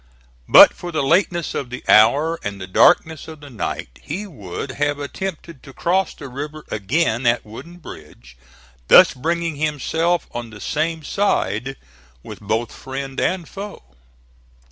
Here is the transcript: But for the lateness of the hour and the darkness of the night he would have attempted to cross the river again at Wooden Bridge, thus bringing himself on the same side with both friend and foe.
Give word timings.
But 0.49 0.73
for 0.73 0.91
the 0.91 1.03
lateness 1.03 1.53
of 1.53 1.69
the 1.69 1.83
hour 1.87 2.39
and 2.43 2.59
the 2.59 2.65
darkness 2.65 3.27
of 3.27 3.39
the 3.39 3.51
night 3.51 3.99
he 4.01 4.25
would 4.25 4.71
have 4.71 4.97
attempted 4.97 5.61
to 5.61 5.73
cross 5.73 6.15
the 6.15 6.27
river 6.27 6.65
again 6.71 7.27
at 7.27 7.45
Wooden 7.45 7.77
Bridge, 7.77 8.35
thus 8.87 9.13
bringing 9.13 9.57
himself 9.57 10.25
on 10.31 10.49
the 10.49 10.59
same 10.59 11.03
side 11.03 11.75
with 12.23 12.39
both 12.41 12.71
friend 12.71 13.19
and 13.21 13.47
foe. 13.47 13.95